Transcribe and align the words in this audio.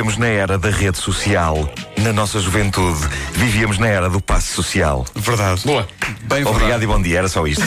Vivemos 0.00 0.16
na 0.16 0.28
era 0.28 0.56
da 0.56 0.70
rede 0.70 0.96
social. 0.96 1.68
Na 2.02 2.12
nossa 2.12 2.40
juventude, 2.40 2.98
vivíamos 3.32 3.78
na 3.78 3.86
era 3.86 4.08
do 4.08 4.20
passe 4.20 4.48
social. 4.48 5.04
Verdade. 5.14 5.62
Boa. 5.64 5.86
Bem 6.22 6.42
Obrigado 6.44 6.58
verdade. 6.60 6.84
e 6.84 6.86
bom 6.86 7.02
dia, 7.02 7.18
era 7.18 7.28
só 7.28 7.46
isto. 7.46 7.62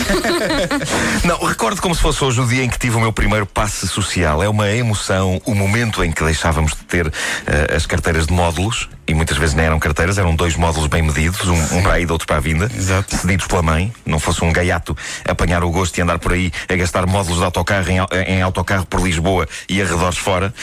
Não, 1.24 1.38
recordo 1.46 1.82
como 1.82 1.94
se 1.94 2.02
fosse 2.02 2.24
hoje 2.24 2.42
o 2.42 2.48
dia 2.48 2.64
em 2.64 2.70
que 2.70 2.80
tive 2.80 2.96
o 2.96 3.00
meu 3.00 3.14
primeiro 3.14 3.46
passe 3.46 3.88
social. 3.88 4.42
É 4.42 4.50
uma 4.50 4.70
emoção, 4.72 5.42
o 5.46 5.54
momento 5.54 6.04
em 6.04 6.12
que 6.12 6.24
deixávamos 6.24 6.72
de 6.72 6.84
ter 6.84 7.12
eh, 7.46 7.76
as 7.76 7.86
carteiras 7.86 8.26
de 8.26 8.34
módulos, 8.34 8.90
e 9.06 9.14
muitas 9.14 9.38
vezes 9.38 9.54
não 9.54 9.64
eram 9.64 9.80
carteiras, 9.80 10.18
eram 10.18 10.34
dois 10.34 10.56
módulos 10.56 10.88
bem 10.88 11.02
medidos, 11.02 11.48
um, 11.48 11.78
um 11.78 11.84
para 11.84 11.94
a 11.94 12.00
ida, 12.00 12.14
outro 12.14 12.26
para 12.26 12.38
a 12.38 12.40
vinda, 12.40 12.72
Exato. 12.74 13.16
cedidos 13.18 13.48
pela 13.48 13.62
mãe. 13.62 13.92
Não 14.06 14.18
fosse 14.18 14.44
um 14.44 14.52
gaiato 14.54 14.96
apanhar 15.28 15.64
o 15.64 15.70
gosto 15.70 15.98
e 15.98 16.02
andar 16.02 16.20
por 16.20 16.32
aí 16.32 16.52
a 16.70 16.76
gastar 16.76 17.06
módulos 17.06 17.40
de 17.40 17.44
autocarro 17.46 17.90
em, 17.90 17.98
em 18.28 18.42
autocarro 18.42 18.86
por 18.86 19.02
Lisboa 19.02 19.48
e 19.68 19.82
arredores 19.82 20.18
fora. 20.18 20.54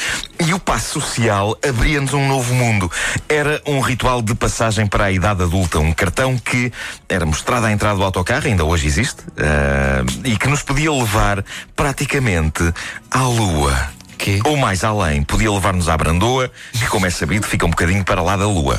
E 0.45 0.55
o 0.55 0.59
passe 0.59 0.87
social 0.87 1.57
abria-nos 1.67 2.15
um 2.15 2.27
novo 2.27 2.55
mundo. 2.55 2.91
Era 3.29 3.60
um 3.67 3.81
ritual 3.81 4.23
de 4.23 4.35
passagem 4.35 4.87
para 4.87 5.05
a 5.05 5.13
idade 5.13 5.43
adulta, 5.43 5.79
um 5.79 5.93
cartão 5.93 6.37
que 6.39 6.73
era 7.09 7.25
mostrado 7.27 7.67
à 7.67 7.73
entrada 7.73 7.97
do 7.97 8.05
autocarro, 8.05 8.47
ainda 8.47 8.65
hoje 8.65 8.87
existe, 8.87 9.23
ah, 9.39 10.05
e 10.25 10.37
que 10.37 10.49
nos 10.49 10.63
podia 10.63 10.93
levar 10.93 11.45
praticamente 11.75 12.63
à 13.11 13.23
lua. 13.23 13.91
Quê? 14.21 14.39
Ou 14.45 14.55
mais 14.55 14.85
além, 14.85 15.23
podia 15.23 15.51
levar-nos 15.51 15.89
à 15.89 15.97
Brandoa, 15.97 16.51
que, 16.73 16.87
como 16.89 17.07
é 17.07 17.11
sabido, 17.11 17.47
fica 17.47 17.65
um 17.65 17.71
bocadinho 17.71 18.05
para 18.05 18.21
lá 18.21 18.37
da 18.37 18.47
lua. 18.47 18.79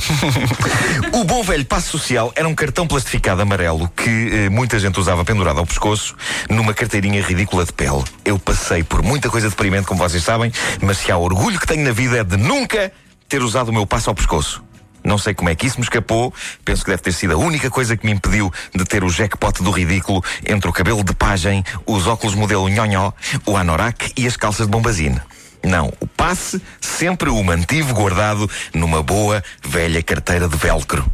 o 1.12 1.24
bom 1.24 1.42
velho 1.42 1.66
passo 1.66 1.90
social 1.90 2.32
era 2.36 2.48
um 2.48 2.54
cartão 2.54 2.86
plastificado 2.86 3.42
amarelo 3.42 3.90
que 3.98 4.30
eh, 4.32 4.50
muita 4.50 4.78
gente 4.78 5.00
usava 5.00 5.26
pendurado 5.26 5.58
ao 5.58 5.66
pescoço 5.66 6.16
numa 6.48 6.76
carteirinha 6.76 7.24
ridícula 7.24 7.66
de 7.66 7.74
pele. 7.74 8.04
Eu 8.24 8.38
passei 8.38 8.84
por 8.84 9.02
muita 9.02 9.32
coisa 9.32 9.50
deprimente, 9.50 9.88
como 9.88 10.00
vocês 10.00 10.24
sabem, 10.24 10.52
mas 10.80 11.00
se 11.00 11.12
há 11.12 11.18
orgulho 11.18 11.60
que 11.60 11.66
tenho 11.66 11.84
na 11.84 11.92
vida 11.92 12.20
é 12.20 12.24
de 12.24 12.38
nunca 12.38 12.92
ter 13.28 13.42
usado 13.42 13.70
o 13.70 13.74
meu 13.74 13.88
passo 13.88 14.12
ao 14.12 14.16
pescoço. 14.16 14.64
Não 15.04 15.18
sei 15.18 15.34
como 15.34 15.50
é 15.50 15.56
que 15.56 15.68
isso 15.68 15.78
me 15.78 15.84
escapou. 15.84 16.34
Penso 16.64 16.84
que 16.84 16.92
deve 16.92 17.02
ter 17.02 17.12
sido 17.12 17.34
a 17.34 17.38
única 17.38 17.70
coisa 17.70 17.98
que 17.98 18.06
me 18.06 18.12
impediu 18.12 18.52
de 18.74 18.86
ter 18.86 19.04
o 19.04 19.10
jackpot 19.10 19.64
do 19.64 19.72
ridículo 19.72 20.24
entre 20.46 20.70
o 20.70 20.74
cabelo 20.74 21.04
de 21.04 21.14
pajem, 21.14 21.64
os 21.86 22.08
óculos 22.08 22.36
modelo 22.36 22.68
nhonhó, 22.70 23.12
o 23.46 23.58
anorak 23.58 24.12
e 24.16 24.28
as 24.28 24.38
calças 24.38 24.68
de 24.68 24.72
bombazine. 24.72 25.20
Não, 25.64 25.94
o 26.00 26.08
passe 26.08 26.62
sempre 26.80 27.30
o 27.30 27.44
mantive 27.44 27.94
guardado 27.94 28.50
numa 28.74 29.04
boa, 29.04 29.44
velha 29.64 30.02
carteira 30.02 30.48
de 30.48 30.58
velcro. 30.58 31.06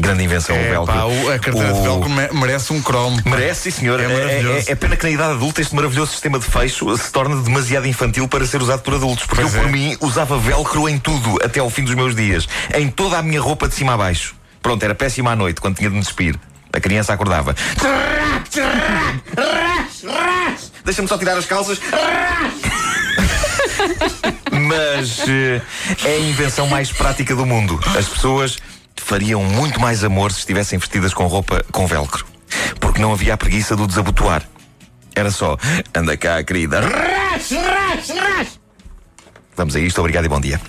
Grande 0.00 0.24
invenção, 0.24 0.54
o 0.54 0.58
É, 0.58 0.70
velcro. 0.70 0.94
pá, 0.94 1.04
o- 1.04 1.30
a 1.32 1.38
carteira 1.38 1.72
de 1.72 1.78
O- 1.78 1.82
velcro 1.82 2.08
me- 2.10 2.28
merece 2.40 2.72
um 2.72 2.82
cromo. 2.82 3.18
Merece, 3.24 3.70
sim, 3.72 3.80
senhor. 3.80 3.98
É 3.98 4.06
maravilhoso. 4.06 4.68
É, 4.68 4.72
é 4.72 4.74
pena 4.74 4.94
que 4.96 5.04
na 5.04 5.10
idade 5.10 5.32
adulta 5.32 5.60
este 5.62 5.74
maravilhoso 5.74 6.12
sistema 6.12 6.38
de 6.38 6.44
fecho 6.44 6.94
se 6.98 7.10
torne 7.10 7.42
demasiado 7.42 7.86
infantil 7.88 8.28
para 8.28 8.46
ser 8.46 8.60
usado 8.60 8.82
por 8.82 8.94
adultos. 8.94 9.24
Porque 9.26 9.42
Pois 9.42 9.54
eu, 9.54 9.60
por 9.62 9.68
é. 9.68 9.72
mim, 9.72 9.96
usava 10.00 10.38
velcro 10.38 10.88
em 10.88 10.98
tudo 10.98 11.38
até 11.42 11.60
ao 11.60 11.70
fim 11.70 11.82
dos 11.82 11.94
meus 11.94 12.14
dias. 12.14 12.46
Em 12.74 12.88
toda 12.90 13.18
a 13.18 13.22
minha 13.22 13.40
roupa 13.40 13.68
de 13.68 13.74
cima 13.74 13.94
a 13.94 13.96
baixo. 13.96 14.34
Pronto, 14.62 14.82
era 14.82 14.94
péssima 14.94 15.30
à 15.32 15.36
noite, 15.36 15.60
quando 15.60 15.76
tinha 15.76 15.88
de 15.88 15.94
me 15.96 16.02
despir. 16.02 16.38
A 16.72 16.80
criança 16.80 17.12
acordava. 17.14 17.54
Deixa-me 20.84 21.08
só 21.08 21.16
tirar 21.16 21.36
as 21.38 21.46
calças. 21.46 21.80
Mas 24.52 25.20
eh, 25.28 25.60
é 26.04 26.16
a 26.16 26.18
invenção 26.20 26.66
mais 26.66 26.92
prática 26.92 27.34
do 27.34 27.46
mundo. 27.46 27.78
As 27.98 28.06
pessoas 28.06 28.58
fariam 29.02 29.42
muito 29.42 29.80
mais 29.80 30.04
amor 30.04 30.32
se 30.32 30.40
estivessem 30.40 30.78
vestidas 30.78 31.14
com 31.14 31.26
roupa 31.26 31.64
com 31.72 31.86
velcro. 31.86 32.26
Porque 32.80 33.00
não 33.00 33.12
havia 33.12 33.34
a 33.34 33.36
preguiça 33.36 33.76
do 33.76 33.86
desabotoar. 33.86 34.42
Era 35.14 35.30
só, 35.30 35.56
anda 35.94 36.16
cá, 36.16 36.42
querida. 36.42 36.80
Ras, 36.80 37.50
ras, 37.50 38.10
ras. 38.10 38.65
Vamos 39.56 39.74
a 39.74 39.80
isto, 39.80 39.98
obrigado 40.00 40.26
e 40.26 40.28
bom 40.28 40.38
dia. 40.38 40.60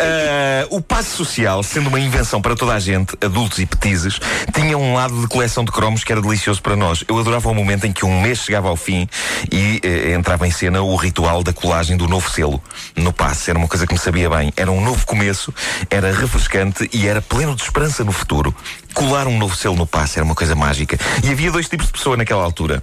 Ah, 0.00 0.66
o 0.70 0.80
passe 0.80 1.10
social, 1.10 1.62
sendo 1.64 1.88
uma 1.88 1.98
invenção 1.98 2.40
para 2.40 2.54
toda 2.54 2.74
a 2.74 2.78
gente, 2.78 3.16
adultos 3.20 3.58
e 3.58 3.66
petizes, 3.66 4.20
tinha 4.54 4.78
um 4.78 4.94
lado 4.94 5.20
de 5.20 5.26
coleção 5.26 5.64
de 5.64 5.72
cromos 5.72 6.04
que 6.04 6.12
era 6.12 6.22
delicioso 6.22 6.62
para 6.62 6.76
nós. 6.76 7.02
Eu 7.08 7.18
adorava 7.18 7.48
o 7.48 7.54
momento 7.54 7.86
em 7.86 7.92
que 7.92 8.04
um 8.06 8.20
mês 8.20 8.38
chegava 8.38 8.68
ao 8.68 8.76
fim 8.76 9.08
e 9.50 9.80
eh, 9.82 10.14
entrava 10.14 10.46
em 10.46 10.50
cena 10.52 10.80
o 10.80 10.94
ritual 10.94 11.42
da 11.42 11.52
colagem 11.52 11.96
do 11.96 12.06
novo 12.06 12.30
selo 12.30 12.62
no 12.94 13.12
passe. 13.12 13.50
Era 13.50 13.58
uma 13.58 13.68
coisa 13.68 13.84
que 13.84 13.92
me 13.92 13.98
sabia 13.98 14.30
bem. 14.30 14.52
Era 14.56 14.70
um 14.70 14.80
novo 14.80 15.04
começo, 15.04 15.52
era 15.90 16.12
refrescante 16.12 16.88
e 16.92 17.08
era 17.08 17.20
pleno 17.20 17.56
de 17.56 17.62
esperança 17.62 18.04
no 18.04 18.12
futuro. 18.12 18.54
Colar 18.94 19.26
um 19.26 19.36
novo 19.36 19.56
selo 19.56 19.74
no 19.74 19.86
passe 19.86 20.18
era 20.18 20.24
uma 20.24 20.36
coisa 20.36 20.54
mágica. 20.54 20.96
E 21.24 21.30
havia 21.30 21.50
dois 21.50 21.68
tipos 21.68 21.86
de 21.86 21.92
pessoa 21.92 22.16
naquela 22.16 22.44
altura. 22.44 22.80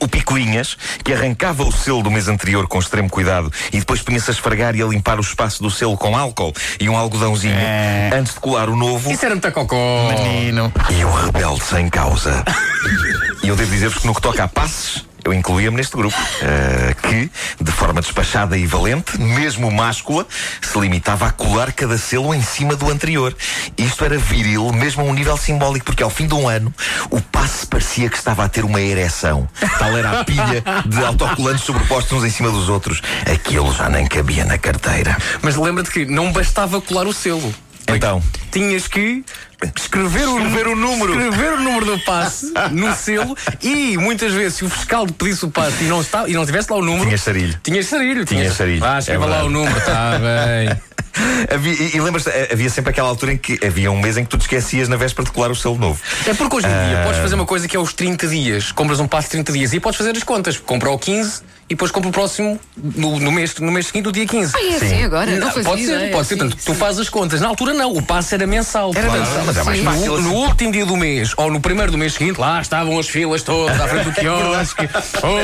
O 0.00 0.08
Picuinhas, 0.08 0.76
que 1.04 1.12
arrancava 1.12 1.62
o 1.62 1.70
selo 1.70 2.02
do 2.02 2.10
mês 2.10 2.26
anterior 2.28 2.66
com 2.66 2.78
extremo 2.78 3.08
cuidado 3.10 3.52
e 3.72 3.78
depois 3.78 4.00
punha-se 4.02 4.30
a 4.30 4.32
esfregar 4.32 4.74
e 4.74 4.82
a 4.82 4.86
limpar 4.86 5.18
o 5.18 5.22
espaço 5.22 5.62
do 5.62 5.70
selo 5.70 5.96
com 5.96 6.16
álcool 6.16 6.52
e 6.80 6.88
um 6.88 6.96
algodãozinho 6.96 7.54
É. 7.54 8.10
antes 8.14 8.34
de 8.34 8.40
colar 8.40 8.68
o 8.70 8.76
novo. 8.76 9.10
Isso 9.12 9.24
era 9.24 9.34
muito 9.34 9.52
cocó. 9.52 10.08
Menino. 10.08 10.72
E 10.90 11.04
o 11.04 11.10
rebelde 11.12 11.62
sem 11.62 11.88
causa. 11.88 12.42
e 13.42 13.48
eu 13.48 13.56
devo 13.56 13.70
dizer-vos 13.70 13.98
que 13.98 14.06
no 14.06 14.14
que 14.14 14.22
toca 14.22 14.44
a 14.44 14.48
passes, 14.48 15.04
eu 15.30 15.38
incluía-me 15.38 15.76
neste 15.76 15.96
grupo, 15.96 16.16
eh, 16.42 16.94
que, 17.02 17.30
de 17.62 17.72
forma 17.72 18.00
despachada 18.00 18.58
e 18.58 18.66
valente, 18.66 19.18
mesmo 19.20 19.70
máscula, 19.70 20.26
se 20.60 20.78
limitava 20.78 21.26
a 21.26 21.30
colar 21.30 21.72
cada 21.72 21.96
selo 21.96 22.34
em 22.34 22.42
cima 22.42 22.74
do 22.74 22.90
anterior. 22.90 23.34
Isto 23.78 24.04
era 24.04 24.18
viril, 24.18 24.72
mesmo 24.72 25.02
a 25.02 25.04
um 25.04 25.14
nível 25.14 25.36
simbólico, 25.36 25.86
porque 25.86 26.02
ao 26.02 26.10
fim 26.10 26.26
de 26.26 26.34
um 26.34 26.48
ano, 26.48 26.74
o 27.10 27.20
passe 27.20 27.66
parecia 27.66 28.10
que 28.10 28.16
estava 28.16 28.44
a 28.44 28.48
ter 28.48 28.64
uma 28.64 28.80
ereção. 28.80 29.48
Tal 29.78 29.96
era 29.96 30.20
a 30.20 30.24
pilha 30.24 30.64
de 30.84 31.04
autocolantes 31.04 31.64
sobrepostos 31.64 32.18
uns 32.18 32.24
em 32.24 32.30
cima 32.30 32.50
dos 32.50 32.68
outros. 32.68 33.00
Aquilo 33.30 33.72
já 33.72 33.88
nem 33.88 34.06
cabia 34.06 34.44
na 34.44 34.58
carteira. 34.58 35.16
Mas 35.42 35.56
lembra-te 35.56 35.90
que 35.90 36.04
não 36.04 36.32
bastava 36.32 36.80
colar 36.80 37.06
o 37.06 37.12
selo. 37.12 37.54
Então, 37.96 38.22
Tinhas 38.50 38.88
que 38.88 39.24
escrever 39.76 40.26
o, 40.26 40.38
Escrever 40.38 40.68
o 40.68 40.76
número. 40.76 41.12
escrever 41.12 41.52
o 41.52 41.60
número 41.60 41.84
do 41.86 41.98
passe 42.00 42.52
no 42.72 42.94
selo 42.94 43.36
e 43.62 43.96
muitas 43.96 44.32
vezes 44.32 44.58
se 44.58 44.64
o 44.64 44.70
fiscal 44.70 45.06
te 45.06 45.12
pedisse 45.12 45.44
o 45.44 45.50
passe 45.50 45.84
e 45.84 45.86
não, 45.86 46.00
está, 46.00 46.28
e 46.28 46.32
não 46.32 46.44
tivesse 46.46 46.70
lá 46.70 46.78
o 46.78 46.82
número. 46.82 47.04
Tinhas 47.06 47.20
sarilho. 47.22 47.60
Tinhas 47.62 47.86
sarilho. 47.86 48.24
Tinhas 48.24 48.54
sarilho. 48.56 48.84
Ah, 48.84 48.98
escreva 48.98 49.24
É 49.24 49.28
lá 49.28 49.44
o 49.44 49.50
número, 49.50 49.76
está 49.78 50.18
bem. 50.18 50.80
Havia, 51.52 51.72
e 51.72 51.96
e 51.96 52.00
lembras-te, 52.00 52.30
eh, 52.30 52.50
havia 52.52 52.70
sempre 52.70 52.90
aquela 52.92 53.08
altura 53.08 53.32
em 53.32 53.36
que 53.36 53.58
havia 53.66 53.90
um 53.90 53.98
mês 54.00 54.16
em 54.16 54.22
que 54.24 54.30
tu 54.30 54.38
te 54.38 54.42
esquecias 54.42 54.88
na 54.88 54.96
véspera 54.96 55.24
de 55.26 55.32
colar 55.32 55.50
o 55.50 55.56
selo 55.56 55.76
novo. 55.76 56.00
É 56.26 56.32
porque 56.34 56.56
hoje 56.56 56.66
em 56.66 56.70
Ah. 56.70 56.86
dia 56.88 57.02
podes 57.04 57.20
fazer 57.20 57.34
uma 57.34 57.44
coisa 57.44 57.66
que 57.66 57.76
é 57.76 57.80
os 57.80 57.92
30 57.92 58.28
dias. 58.28 58.70
Compras 58.72 59.00
um 59.00 59.08
passe 59.08 59.26
de 59.26 59.32
30 59.32 59.52
dias 59.52 59.72
e 59.72 59.80
podes 59.80 59.98
fazer 59.98 60.16
as 60.16 60.22
contas. 60.22 60.56
Compra 60.58 60.88
ao 60.88 60.98
15 60.98 61.42
e 61.70 61.74
depois 61.74 61.92
compra 61.92 62.08
o 62.10 62.12
próximo 62.12 62.58
no, 62.76 63.20
no 63.20 63.30
mês, 63.30 63.54
no 63.60 63.70
mês 63.70 63.86
seguinte, 63.86 64.04
no 64.06 64.10
dia 64.12 64.26
15. 64.26 64.52
Ah, 64.56 64.60
é 64.60 64.74
assim 64.74 65.04
agora? 65.04 65.30
Não 65.38 65.46
fazia 65.52 65.62
pode 65.62 65.86
ser, 65.86 66.10
pode 66.10 66.26
ser. 66.26 66.34
Sim, 66.34 66.38
Portanto, 66.40 66.56
tu 66.64 66.72
sim. 66.72 66.78
fazes 66.78 67.00
as 67.00 67.08
contas. 67.08 67.40
Na 67.40 67.46
altura 67.46 67.72
não, 67.72 67.92
o 67.92 68.02
passe 68.02 68.34
era 68.34 68.44
mensal. 68.44 68.90
Era 68.92 69.06
Claro. 69.06 69.20
mensal, 69.22 69.42
mas 69.46 69.56
é 69.56 69.62
mais 69.62 69.78
Sim. 69.78 69.84
fácil 69.84 70.06
No, 70.06 70.14
assim. 70.14 70.22
no 70.24 70.34
último 70.34 70.72
dia 70.72 70.84
do 70.84 70.96
mês, 70.96 71.32
ou 71.36 71.48
no 71.48 71.60
primeiro 71.60 71.92
do 71.92 71.96
mês 71.98 72.14
seguinte, 72.14 72.38
lá 72.40 72.60
estavam 72.60 72.98
as 72.98 73.08
filas 73.08 73.42
todas 73.44 73.80
à 73.80 73.86
frente 73.86 74.04
do 74.06 74.12
quiosque. 74.18 74.88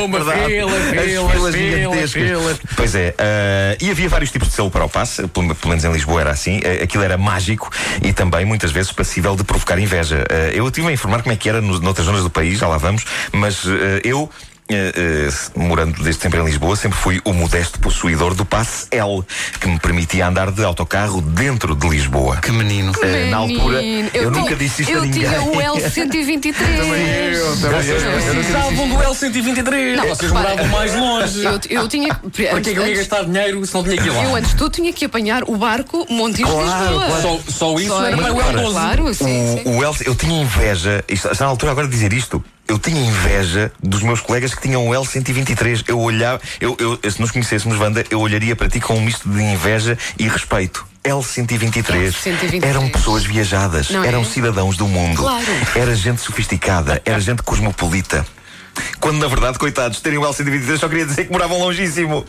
Uma 0.04 0.18
Verdade. 0.18 0.46
fila, 0.50 0.72
As 0.76 0.84
fila, 0.90 1.30
filas 1.30 1.54
fila, 1.54 1.76
gigantescas. 1.78 2.10
fila. 2.12 2.58
Pois 2.74 2.94
é, 2.96 3.14
ah, 3.18 3.76
e 3.80 3.90
havia 3.90 4.08
vários 4.08 4.32
tipos 4.32 4.48
de 4.48 4.54
selo 4.54 4.70
para 4.70 4.84
o 4.84 4.88
passe, 4.88 5.28
pelo, 5.28 5.54
pelo 5.54 5.68
menos 5.68 5.84
em 5.84 5.92
Lisboa 5.92 6.20
era 6.22 6.30
assim. 6.32 6.60
Ah, 6.64 6.82
aquilo 6.82 7.04
era 7.04 7.16
mágico 7.16 7.70
e 8.02 8.12
também 8.12 8.44
muitas 8.44 8.72
vezes 8.72 8.90
passível 8.90 9.36
de 9.36 9.44
provocar 9.44 9.78
inveja. 9.78 10.24
Ah, 10.28 10.50
eu 10.52 10.66
estive 10.66 10.88
a 10.88 10.92
informar 10.92 11.22
como 11.22 11.32
é 11.32 11.36
que 11.36 11.48
era 11.48 11.60
nos, 11.60 11.78
noutras 11.80 12.04
zonas 12.06 12.22
do 12.24 12.30
país, 12.30 12.58
já 12.58 12.66
lá 12.66 12.78
vamos, 12.78 13.04
mas 13.32 13.62
eu. 14.02 14.28
Ah, 14.70 15.58
morando 15.58 16.02
desde 16.02 16.20
sempre 16.22 16.40
em 16.40 16.44
Lisboa, 16.44 16.74
sempre 16.76 16.98
fui 16.98 17.20
o 17.24 17.32
modesto 17.32 17.78
possuidor 17.78 18.34
do 18.34 18.44
passe 18.44 18.86
L, 18.90 19.22
que 19.60 19.68
me 19.68 19.78
permitia 19.78 20.26
andar 20.26 20.50
de 20.50 20.64
autocarro 20.64 21.20
dentro 21.20 21.74
de 21.74 21.88
Lisboa. 21.88 22.36
Que 22.38 22.50
menino. 22.52 22.92
Ah, 23.02 23.30
na 23.30 23.36
altura, 23.38 23.80
Menino, 23.80 24.10
eu, 24.14 24.30
nunca 24.30 24.54
disse 24.56 24.82
isto 24.82 24.92
a 24.92 24.96
eu 24.96 25.02
ninguém. 25.02 25.28
tinha 25.28 25.42
o 25.42 25.52
L123. 25.52 26.56
Eu 27.36 27.56
também. 27.60 27.86
eu- 27.86 27.98
eu- 28.00 28.34
Precisavam 28.34 28.88
do 28.88 28.94
L123. 28.96 29.96
Não, 29.96 30.06
Vocês 30.08 30.30
repara. 30.30 30.50
moravam 30.50 30.68
mais 30.68 30.94
longe. 30.94 31.44
Eu, 31.44 31.60
eu 31.70 31.88
tinha. 31.88 32.14
Para 32.14 32.60
que 32.60 32.70
é 32.70 32.72
que 32.72 32.78
eu 32.78 32.86
ia 32.86 32.96
gastar 32.96 33.24
dinheiro 33.24 33.64
se 33.66 33.74
não 33.74 33.82
tinha 33.84 33.96
que 33.96 34.08
ir 34.08 34.10
lá? 34.10 34.24
Eu 34.24 34.34
antes 34.34 34.50
de 34.50 34.56
tudo 34.56 34.70
tinha 34.72 34.92
que 34.92 35.04
apanhar 35.04 35.42
o 35.44 35.56
barco 35.56 36.06
Montijo 36.10 36.48
de 36.48 36.56
Lisboa. 36.64 37.20
Só, 37.22 37.40
só 37.48 37.74
isso 37.78 37.88
Só 37.88 38.04
era 38.06 38.16
para 38.16 38.32
o 38.32 38.34
claro, 38.36 38.58
L12. 38.58 38.72
Claro, 38.72 39.14
sim, 39.14 39.24
sim. 39.24 39.62
O, 39.64 39.78
o 39.78 39.84
Elsa, 39.84 40.04
eu 40.06 40.14
tinha 40.14 40.42
inveja, 40.42 41.04
está 41.08 41.30
na 41.40 41.46
altura 41.46 41.72
agora 41.72 41.86
de 41.86 41.92
dizer 41.94 42.12
isto. 42.12 42.42
Eu 42.68 42.78
tinha 42.78 43.00
inveja 43.00 43.72
dos 43.82 44.02
meus 44.02 44.20
colegas 44.20 44.54
que 44.54 44.62
tinham 44.62 44.88
o 44.88 44.92
L123. 44.92 45.84
Eu 45.86 46.00
olhava, 46.00 46.40
eu, 46.60 46.76
eu, 46.78 47.10
se 47.10 47.20
nos 47.20 47.30
conhecêssemos, 47.30 47.78
Wanda, 47.78 48.04
eu 48.10 48.20
olharia 48.20 48.56
para 48.56 48.68
ti 48.68 48.80
com 48.80 48.96
um 48.96 49.00
misto 49.00 49.28
de 49.28 49.40
inveja 49.40 49.96
e 50.18 50.28
respeito. 50.28 50.86
L123. 51.04 52.10
L123. 52.12 52.64
Eram 52.64 52.88
pessoas 52.88 53.24
viajadas, 53.24 53.90
Não 53.90 54.02
é? 54.02 54.08
eram 54.08 54.24
cidadãos 54.24 54.76
do 54.76 54.88
mundo. 54.88 55.16
Claro. 55.16 55.44
Era 55.74 55.94
gente 55.94 56.20
sofisticada, 56.20 57.00
era 57.04 57.20
gente 57.20 57.42
cosmopolita. 57.42 58.26
Quando 59.00 59.18
na 59.18 59.28
verdade, 59.28 59.58
coitados, 59.58 60.00
terem 60.00 60.18
o 60.18 60.22
L123 60.22 60.78
só 60.78 60.88
queria 60.88 61.06
dizer 61.06 61.26
que 61.26 61.32
moravam 61.32 61.58
longíssimo. 61.58 62.26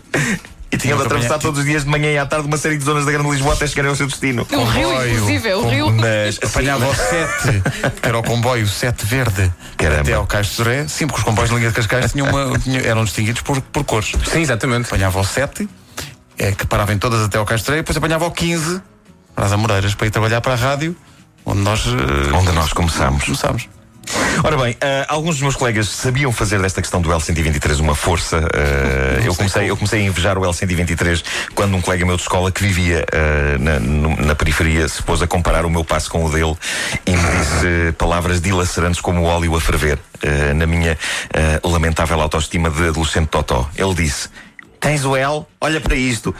E 0.77 0.79
tinham 0.79 0.97
de 0.97 1.03
atravessar 1.05 1.39
todos 1.39 1.59
os 1.59 1.65
dias 1.65 1.83
de 1.83 1.89
manhã 1.89 2.11
e 2.11 2.17
à 2.19 2.25
tarde 2.25 2.45
uma 2.47 2.57
série 2.57 2.77
de 2.77 2.83
zonas 2.83 3.03
da 3.05 3.11
Grande 3.11 3.29
Lisboa 3.31 3.53
até 3.55 3.65
chegarem 3.65 3.89
ao 3.89 3.95
seu 3.95 4.05
destino. 4.07 4.45
O 4.51 4.63
rio, 4.65 4.87
Comboio. 4.89 5.11
inclusive, 5.13 5.49
é 5.49 5.55
o 5.55 5.67
rio. 5.67 5.91
Mas 5.91 6.39
Apanhava 6.43 6.87
o 6.87 6.93
7, 6.95 7.61
que 8.01 8.07
era 8.07 8.17
o 8.17 8.23
comboio 8.23 8.67
7 8.67 9.05
verde, 9.05 9.51
Caramba. 9.75 10.01
até 10.01 10.13
ao 10.13 10.27
Cais 10.27 10.47
de 10.47 10.53
Soré. 10.53 10.87
Sim, 10.87 11.07
porque 11.07 11.19
os 11.19 11.25
comboios 11.25 11.49
na 11.49 11.57
linha 11.57 11.69
de 11.69 11.75
Cascais 11.75 12.11
tinham 12.11 12.27
uma, 12.29 12.57
tinham- 12.59 12.83
eram 12.85 13.03
distinguidos 13.03 13.41
por, 13.41 13.59
por 13.61 13.83
cores. 13.83 14.11
Sim, 14.31 14.41
exatamente. 14.41 14.85
Apanhava 14.85 15.19
o 15.19 15.25
7, 15.25 15.67
é, 16.37 16.51
que 16.51 16.65
parava 16.67 16.93
em 16.93 16.97
todas 16.99 17.21
até 17.23 17.37
ao 17.39 17.45
Cais 17.45 17.61
de 17.61 17.65
Soré, 17.65 17.79
e 17.79 17.81
depois 17.81 17.97
apanhava 17.97 18.25
o 18.25 18.31
15 18.31 18.79
para 19.35 19.45
as 19.45 19.51
Amoreiras, 19.51 19.95
para 19.95 20.07
ir 20.07 20.11
trabalhar 20.11 20.41
para 20.41 20.53
a 20.53 20.55
rádio, 20.55 20.95
onde 21.45 21.61
nós 21.61 21.83
eh, 21.87 22.33
onde 22.35 22.51
nós 22.51 22.71
começámos. 22.73 23.23
começámos. 23.23 23.67
Ora 24.43 24.57
bem, 24.57 24.75
ah, 24.81 25.05
alguns 25.09 25.35
dos 25.35 25.41
meus 25.41 25.55
colegas 25.55 25.89
sabiam 25.89 26.31
fazer 26.31 26.61
desta 26.61 26.81
questão 26.81 27.01
do 27.01 27.09
L123 27.09 27.79
uma 27.79 27.95
força. 27.95 28.37
Ah, 28.53 29.21
eu, 29.23 29.33
comecei, 29.35 29.69
eu 29.69 29.75
comecei 29.75 30.01
a 30.01 30.03
invejar 30.03 30.37
o 30.37 30.41
L123 30.41 31.23
quando 31.55 31.75
um 31.75 31.81
colega 31.81 32.05
meu 32.05 32.15
de 32.15 32.21
escola 32.21 32.51
que 32.51 32.61
vivia 32.61 33.05
ah, 33.11 33.57
na, 33.59 33.79
no- 33.79 34.15
na 34.17 34.35
periferia 34.35 34.87
se 34.87 35.01
pôs 35.03 35.21
a 35.21 35.27
comparar 35.27 35.65
o 35.65 35.69
meu 35.69 35.83
passo 35.83 36.09
com 36.09 36.25
o 36.25 36.29
dele 36.31 36.55
e 37.05 37.11
me 37.11 37.17
disse 37.17 37.91
palavras 37.97 38.39
dilacerantes 38.41 39.01
como 39.01 39.21
o 39.21 39.25
óleo 39.25 39.55
a 39.55 39.61
ferver 39.61 39.99
na 40.55 40.65
minha 40.65 40.97
lamentável 41.63 42.19
autoestima 42.21 42.69
de 42.69 42.87
adolescente 42.89 43.27
totó. 43.27 43.69
Ele 43.75 43.93
disse: 43.93 44.29
Tens 44.79 45.03
o 45.05 45.15
L? 45.15 45.45
Olha 45.61 45.79
para 45.81 45.95
isto. 45.95 46.33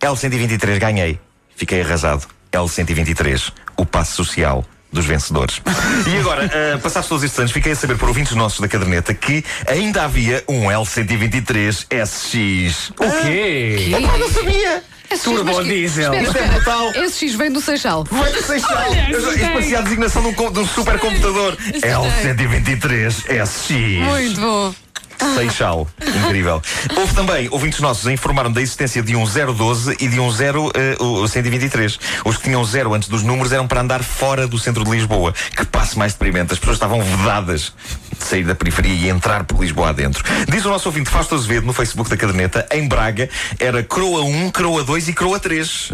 L123, 0.00 0.78
ganhei. 0.78 1.18
Fiquei 1.56 1.80
arrasado. 1.80 2.26
L123, 2.52 3.52
o 3.76 3.84
passo 3.84 4.24
social 4.24 4.64
dos 4.96 5.06
vencedores. 5.06 5.60
E 6.06 6.16
agora, 6.18 6.46
uh, 6.46 6.78
passados 6.80 7.08
todos 7.08 7.22
estes 7.24 7.38
anos, 7.38 7.52
fiquei 7.52 7.72
a 7.72 7.76
saber 7.76 7.96
por 7.96 8.08
ouvintes 8.08 8.34
nossos 8.34 8.60
da 8.60 8.66
caderneta 8.68 9.14
que 9.14 9.44
ainda 9.68 10.02
havia 10.04 10.42
um 10.48 10.64
L123 10.64 11.86
SX. 12.04 12.90
O 12.98 13.22
quê? 13.22 13.92
Epá, 13.96 14.18
não 14.18 14.30
sabia! 14.30 14.82
Turbo 15.22 15.62
diesel. 15.62 16.12
Isto 16.14 16.36
é 16.36 16.48
brutal. 16.48 16.90
Esse 16.96 17.26
X 17.28 17.34
vem 17.36 17.52
do 17.52 17.60
Seixal. 17.60 18.04
Vai 18.10 18.32
do 18.32 18.42
Seixal! 18.42 18.92
Eu 19.08 19.20
já- 19.20 19.32
Isto 19.34 19.52
parecia 19.52 19.78
a 19.78 19.82
designação 19.82 20.26
um, 20.26 20.32
de 20.52 20.58
um 20.58 20.66
supercomputador. 20.66 21.56
L123 21.56 23.24
SX. 23.46 23.70
Muito 24.04 24.40
bom. 24.40 24.85
Seixal. 25.34 25.86
Incrível. 26.24 26.62
Houve 26.96 27.14
também 27.14 27.48
ouvintes 27.50 27.80
nossos 27.80 28.06
a 28.06 28.12
informaram 28.12 28.52
da 28.52 28.60
existência 28.60 29.02
de 29.02 29.14
um 29.16 29.24
012 29.24 29.96
e 30.00 30.08
de 30.08 30.20
um 30.20 30.30
0 30.30 30.72
eh, 30.74 30.96
o 31.00 31.26
123. 31.26 31.98
Os 32.24 32.36
que 32.36 32.44
tinham 32.44 32.64
zero 32.64 32.94
antes 32.94 33.08
dos 33.08 33.22
números 33.22 33.52
eram 33.52 33.66
para 33.66 33.80
andar 33.80 34.02
fora 34.02 34.46
do 34.46 34.58
centro 34.58 34.84
de 34.84 34.90
Lisboa. 34.90 35.32
Que 35.56 35.64
passe 35.64 35.98
mais 35.98 36.12
deprimente. 36.12 36.52
As 36.52 36.58
pessoas 36.58 36.76
estavam 36.76 37.02
vedadas 37.02 37.72
de 38.18 38.24
sair 38.24 38.44
da 38.44 38.54
periferia 38.54 38.94
e 38.94 39.08
entrar 39.08 39.44
por 39.44 39.60
Lisboa 39.60 39.90
adentro. 39.90 40.24
Diz 40.48 40.64
o 40.64 40.70
nosso 40.70 40.88
ouvinte 40.88 41.10
Fausto 41.10 41.34
Azevedo 41.34 41.66
no 41.66 41.72
Facebook 41.72 42.08
da 42.08 42.16
caderneta, 42.16 42.66
em 42.72 42.86
Braga, 42.88 43.28
era 43.58 43.82
Croa 43.82 44.22
1, 44.22 44.50
Croa 44.50 44.82
2 44.84 45.08
e 45.08 45.12
Croa 45.12 45.38
3. 45.38 45.90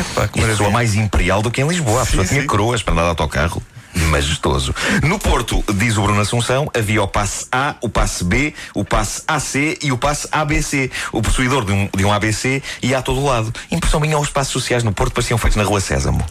Epá, 0.00 0.28
que 0.28 0.38
Isto 0.38 0.56
soa 0.56 0.70
maravilha. 0.70 0.70
mais 0.70 0.94
imperial 0.94 1.42
do 1.42 1.50
que 1.50 1.60
em 1.60 1.68
Lisboa. 1.68 2.02
A 2.02 2.06
pessoa 2.06 2.24
tinha 2.24 2.46
croas 2.46 2.82
para 2.82 2.92
andar 2.92 3.02
de 3.02 3.08
autocarro. 3.08 3.62
Majestoso. 4.08 4.74
No 5.02 5.18
Porto, 5.18 5.62
diz 5.74 5.96
o 5.96 6.02
Bruno 6.02 6.20
Assunção, 6.20 6.70
havia 6.74 7.02
o 7.02 7.08
passe 7.08 7.46
A, 7.52 7.76
o 7.80 7.88
passe 7.88 8.24
B, 8.24 8.54
o 8.74 8.84
passe 8.84 9.22
AC 9.28 9.78
e 9.82 9.92
o 9.92 9.98
passe 9.98 10.26
ABC. 10.32 10.90
O 11.12 11.22
possuidor 11.22 11.64
de 11.64 11.72
um, 11.72 11.88
de 11.94 12.04
um 12.04 12.12
ABC 12.12 12.62
ia 12.82 12.98
a 12.98 13.02
todo 13.02 13.24
lado. 13.24 13.52
Impressão 13.70 14.00
minha, 14.00 14.18
os 14.18 14.30
passos 14.30 14.52
sociais 14.52 14.82
no 14.82 14.92
Porto 14.92 15.12
pareciam 15.12 15.38
feitos 15.38 15.56
na 15.56 15.64
Rua 15.64 15.80
Sésamo. 15.80 16.24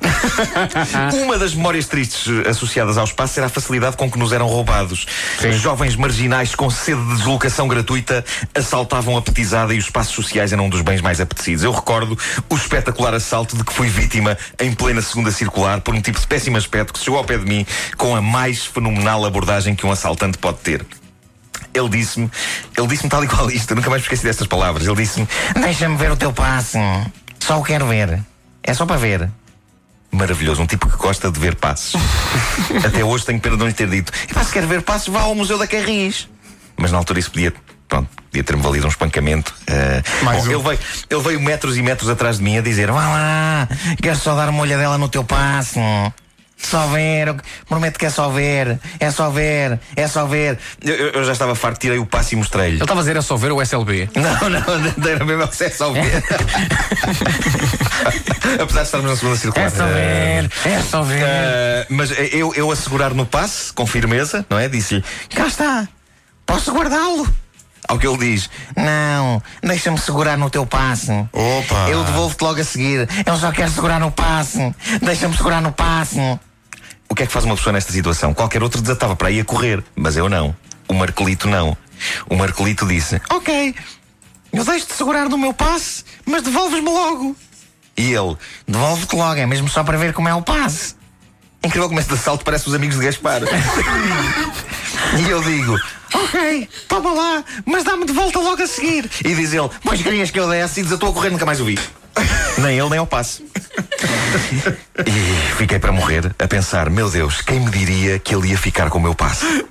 Uma 1.24 1.38
das 1.38 1.54
memórias 1.54 1.88
tristes 1.88 2.28
eh, 2.28 2.50
associadas 2.50 2.98
aos 2.98 3.12
passos 3.12 3.38
era 3.38 3.48
a 3.48 3.50
facilidade 3.50 3.96
com 3.96 4.10
que 4.10 4.18
nos 4.18 4.32
eram 4.32 4.48
roubados. 4.48 5.06
Jovens 5.52 5.96
marginais 5.96 6.56
com 6.56 6.70
sede 6.70 7.02
de 7.04 7.16
deslocação 7.16 7.68
gratuita 7.68 8.26
assaltavam 8.56 9.18
a 9.18 9.22
petizada 9.22 9.74
e 9.74 9.78
os 9.78 9.90
passos 9.90 10.16
sociais 10.16 10.52
eram 10.52 10.66
um 10.66 10.70
dos 10.70 10.82
bens 10.82 11.02
mais 11.02 11.22
apetecidos. 11.22 11.64
Eu 11.64 11.72
recordo 11.72 12.18
o 12.50 12.56
espetacular 12.56 13.14
assalto 13.14 13.56
de 13.56 13.64
que 13.64 13.74
fui 13.74 13.88
vítima 13.88 14.38
em 14.60 14.74
plena 14.74 15.02
segunda 15.02 15.32
circular 15.32 15.82
por 15.82 15.94
um 15.94 16.02
tipo 16.02 16.20
de 16.20 16.26
péssimo 16.26 16.58
aspecto 16.58 16.94
que 16.94 17.00
chegou 17.00 17.20
ao 17.20 17.26
pé 17.26 17.38
de 17.38 17.46
mim 17.46 17.67
com 17.98 18.16
a 18.16 18.22
mais 18.22 18.66
fenomenal 18.66 19.26
abordagem 19.26 19.76
que 19.76 19.86
um 19.86 19.92
assaltante 19.92 20.38
pode 20.38 20.60
ter. 20.60 20.86
Ele 21.74 21.90
disse-me, 21.90 22.30
ele 22.78 22.88
disse-me 22.88 23.10
tal 23.10 23.24
e 23.24 23.28
qual 23.28 23.50
isto, 23.52 23.76
nunca 23.76 23.90
mais 23.90 24.02
esqueci 24.02 24.24
destas 24.24 24.48
palavras. 24.48 24.88
Ele 24.88 24.96
disse-me: 24.96 25.28
Deixa-me 25.62 25.96
ver 25.98 26.12
o 26.12 26.16
teu 26.18 26.34
passe. 26.34 26.78
Só 27.40 27.60
o 27.60 27.64
quero 27.64 27.88
ver. 27.88 28.20
É 28.64 28.74
só 28.74 28.86
para 28.86 28.98
ver. 28.98 29.30
Maravilhoso, 30.12 30.62
um 30.62 30.66
tipo 30.66 30.90
que 30.90 30.98
gosta 30.98 31.30
de 31.30 31.40
ver 31.40 31.56
passos. 31.56 32.02
Até 32.86 33.04
hoje 33.04 33.26
tenho 33.26 33.40
pena 33.40 33.56
de 33.56 33.60
não 33.60 33.68
lhe 33.68 33.74
ter 33.74 33.90
dito: 33.90 34.12
"Epá, 34.30 34.44
se 34.44 34.52
quer 34.52 34.66
ver 34.66 34.82
passos, 34.82 35.10
vá 35.14 35.22
ao 35.22 35.36
Museu 35.36 35.58
da 35.58 35.68
Carris. 35.68 36.28
Mas 36.78 36.92
na 36.92 36.98
altura 36.98 37.20
isso 37.20 37.30
podia. 37.32 37.54
Pronto, 37.88 38.10
podia 38.30 38.44
ter-me 38.44 38.62
valido 38.62 38.86
um 38.86 38.90
espancamento. 38.90 39.54
Ah, 39.68 40.02
Mais 40.24 40.44
bom, 40.46 40.50
um. 40.50 40.54
ele, 40.56 40.64
veio, 40.64 40.80
ele 41.10 41.22
veio 41.22 41.42
metros 41.42 41.78
e 41.78 41.82
metros 41.82 42.10
atrás 42.10 42.38
de 42.38 42.44
mim 42.44 42.58
a 42.58 42.62
dizer: 42.62 42.90
Vá 42.92 43.08
lá, 43.08 43.68
quero 44.02 44.18
só 44.18 44.36
dar 44.36 44.50
uma 44.50 44.62
olhadela 44.62 44.98
no 44.98 45.08
teu 45.10 45.24
passo. 45.24 45.80
Só 46.58 46.88
ver, 46.88 47.36
prometo 47.70 48.00
que 48.00 48.06
é 48.06 48.10
só 48.10 48.30
ver, 48.30 48.80
é 49.00 49.12
só 49.12 49.30
ver, 49.30 49.80
é 49.96 50.08
só 50.08 50.26
ver. 50.26 50.58
Eu, 50.84 50.96
eu- 50.96 51.24
já 51.24 51.32
estava 51.32 51.54
farto, 51.56 51.80
tirei 51.80 52.00
o 52.00 52.06
passo 52.06 52.34
e 52.34 52.38
mostrei-lhe. 52.38 52.76
Ele 52.78 52.84
estava 52.84 53.00
a 53.00 53.04
dizer 53.04 53.16
é 53.16 53.22
só 53.22 53.38
ver 53.38 53.52
o 53.52 53.62
SLB. 53.62 54.10
Não, 54.18 54.50
não, 54.50 55.08
era 55.10 55.24
mesmo 55.24 55.44
é 55.44 55.70
só 55.70 55.92
ver. 55.94 56.24
Apesar 58.62 58.82
de 58.82 58.86
estarmos 58.86 59.12
na 59.12 59.16
segunda 59.18 59.38
circular. 59.38 59.68
É 59.68 59.70
só 59.70 59.86
ver, 59.86 60.52
é 60.66 60.82
só 60.82 61.02
ver. 61.04 61.24
Ah, 61.24 61.86
mas 61.90 62.12
eu, 62.34 62.54
eu 62.56 62.72
a 62.72 62.76
segurar 62.76 63.14
no 63.14 63.26
passe, 63.26 63.72
com 63.74 63.86
firmeza, 63.86 64.46
não 64.50 64.58
é? 64.58 64.68
Disse-lhe: 64.68 65.04
Cá 65.36 65.48
está, 65.48 65.88
posso 66.46 66.72
guardá-lo. 66.74 67.28
Ao 67.88 67.98
que 67.98 68.08
ele 68.08 68.18
diz: 68.18 68.50
Não, 68.76 69.42
deixa-me 69.62 69.98
segurar 70.00 70.38
no 70.38 70.50
teu 70.50 70.66
passe. 70.66 71.12
Opa. 71.32 71.90
Eu 71.90 72.04
devolvo-te 72.04 72.42
logo 72.44 72.60
a 72.60 72.64
seguir. 72.64 73.08
Eu 73.26 73.38
só 73.38 73.52
quero 73.52 73.72
segurar 73.72 74.00
no 74.00 74.12
passe. 74.12 74.74
Deixa-me 75.02 75.36
segurar 75.38 75.62
no 75.62 75.72
passe. 75.72 76.18
O 77.10 77.16
que 77.16 77.24
é 77.24 77.26
que 77.26 77.32
faz 77.32 77.46
uma 77.46 77.56
pessoa 77.56 77.74
nesta 77.74 77.92
situação? 77.92 78.34
Qualquer 78.34 78.62
outro 78.62 78.82
desatava 78.82 79.16
para 79.16 79.32
ir 79.32 79.42
a 79.42 79.46
correr, 79.46 79.84
mas 79.96 80.18
eu 80.18 80.30
não. 80.30 80.56
O 80.88 80.94
Marcolito 80.94 81.48
não. 81.48 81.76
O 82.30 82.36
Marcolito 82.36 82.86
disse: 82.86 83.22
Ok, 83.30 83.76
eu 84.54 84.64
deixo-te 84.66 84.94
segurar 84.94 85.30
no 85.30 85.38
meu 85.38 85.54
passe, 85.54 86.04
mas 86.26 86.44
devolves-me 86.44 86.90
logo. 86.90 87.36
E 87.98 88.14
ele: 88.14 88.38
Devolve-te 88.68 89.16
logo, 89.16 89.40
é 89.40 89.46
mesmo 89.46 89.68
só 89.68 89.84
para 89.84 89.98
ver 89.98 90.14
como 90.14 90.30
é 90.30 90.36
o 90.36 90.42
passe. 90.42 90.96
Incrível 91.64 91.88
como 91.88 92.00
este 92.00 92.14
assalto 92.14 92.46
parece 92.46 92.68
os 92.68 92.76
amigos 92.76 92.98
de 92.98 93.06
Gaspar. 93.06 93.42
e 95.18 95.30
eu 95.30 95.42
digo: 95.42 95.76
Ok, 96.14 96.70
toma 96.88 97.14
lá, 97.14 97.44
mas 97.66 97.84
dá-me 97.84 98.06
de 98.06 98.14
volta 98.14 98.40
logo 98.40 98.62
a 98.62 98.68
seguir. 98.68 99.10
E 99.26 99.34
diz 99.34 99.54
ele: 99.54 99.70
Pois 99.84 100.02
querias 100.02 100.32
que 100.32 100.40
eu 100.40 100.50
desse 100.50 100.82
e 100.82 100.84
desatou 100.84 101.10
a 101.10 101.14
correr, 101.14 101.30
nunca 101.30 101.46
mais 101.46 101.60
o 101.60 101.66
vi. 101.66 101.80
nem 102.58 102.78
ele 102.78 102.90
nem 102.90 103.00
ao 103.00 103.08
passe. 103.08 103.44
E 105.06 105.56
fiquei 105.58 105.80
para 105.80 105.92
morrer 105.92 106.34
a 106.38 106.48
pensar: 106.48 106.90
Meu 106.90 107.10
Deus, 107.10 107.42
quem 107.42 107.60
me 107.60 107.70
diria 107.70 108.20
que 108.20 108.36
ele 108.36 108.50
ia 108.50 108.58
ficar 108.58 108.90
com 108.90 108.98
o 108.98 109.02
meu 109.02 109.16
passe? 109.16 109.66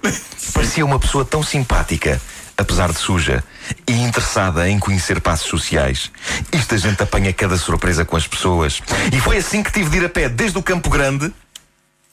Parecia 0.52 0.84
uma 0.84 0.98
pessoa 0.98 1.24
tão 1.24 1.42
simpática, 1.42 2.20
apesar 2.56 2.92
de 2.92 2.98
suja, 2.98 3.42
e 3.86 3.92
interessada 3.92 4.68
em 4.68 4.78
conhecer 4.78 5.20
passos 5.20 5.48
sociais. 5.48 6.10
Esta 6.52 6.78
gente 6.78 7.02
apanha 7.02 7.32
cada 7.32 7.56
surpresa 7.56 8.04
com 8.04 8.16
as 8.16 8.26
pessoas. 8.26 8.82
E 9.12 9.20
foi 9.20 9.38
assim 9.38 9.62
que 9.62 9.72
tive 9.72 9.90
de 9.90 9.98
ir 9.98 10.04
a 10.04 10.08
pé 10.08 10.28
desde 10.28 10.58
o 10.58 10.62
Campo 10.62 10.88
Grande 10.88 11.32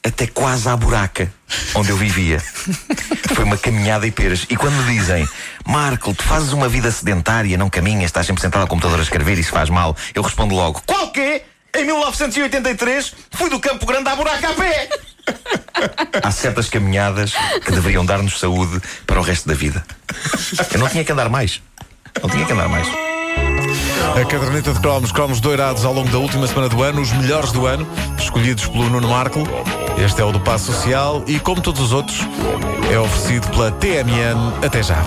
até 0.04 0.26
quase 0.26 0.68
à 0.68 0.76
buraca 0.76 1.32
onde 1.74 1.90
eu 1.90 1.96
vivia. 1.96 2.38
Foi 3.34 3.44
uma 3.44 3.56
caminhada 3.56 4.06
e 4.06 4.10
peras. 4.10 4.46
E 4.50 4.56
quando 4.56 4.74
me 4.74 4.98
dizem, 4.98 5.26
Marco, 5.66 6.14
tu 6.14 6.22
fazes 6.22 6.52
uma 6.52 6.68
vida 6.68 6.90
sedentária, 6.90 7.56
não 7.56 7.70
caminhas, 7.70 8.04
estás 8.04 8.26
sempre 8.26 8.42
sentado 8.42 8.62
ao 8.62 8.68
computador 8.68 8.98
a 8.98 9.02
escrever, 9.02 9.38
isso 9.38 9.50
faz 9.50 9.70
mal, 9.70 9.96
eu 10.14 10.22
respondo 10.22 10.54
logo, 10.54 10.82
qual 10.86 11.10
quê? 11.10 11.42
Em 11.74 11.84
1983 11.84 13.14
fui 13.32 13.50
do 13.50 13.58
Campo 13.58 13.84
Grande 13.84 14.08
à 14.08 14.14
buraca 14.14 14.50
a 14.50 14.54
pé. 14.54 14.88
Há 16.22 16.30
certas 16.30 16.68
caminhadas 16.68 17.32
que 17.64 17.72
deveriam 17.72 18.04
dar-nos 18.06 18.38
saúde 18.38 18.80
para 19.06 19.18
o 19.18 19.22
resto 19.22 19.48
da 19.48 19.54
vida. 19.54 19.84
Eu 20.72 20.78
não 20.78 20.88
tinha 20.88 21.02
que 21.02 21.10
andar 21.10 21.28
mais. 21.28 21.60
Não 22.22 22.30
tinha 22.30 22.44
que 22.44 22.52
andar 22.52 22.68
mais. 22.68 22.86
A 24.14 24.24
caderneta 24.24 24.72
de 24.72 24.80
cromos, 24.80 25.10
cromos 25.10 25.40
doirados 25.40 25.84
ao 25.84 25.92
longo 25.92 26.10
da 26.10 26.18
última 26.18 26.46
semana 26.46 26.68
do 26.68 26.80
ano, 26.82 27.00
os 27.00 27.10
melhores 27.10 27.50
do 27.50 27.66
ano, 27.66 27.88
escolhidos 28.16 28.66
pelo 28.66 28.88
Nuno 28.88 29.08
Marco. 29.08 29.42
Este 30.04 30.20
é 30.20 30.24
o 30.24 30.30
do 30.30 30.38
Passo 30.38 30.66
Social 30.66 31.24
e, 31.26 31.40
como 31.40 31.62
todos 31.62 31.80
os 31.80 31.92
outros, 31.92 32.18
é 32.92 32.98
oferecido 32.98 33.48
pela 33.48 33.70
TMN. 33.70 34.52
Até 34.62 34.82
já. 34.82 35.02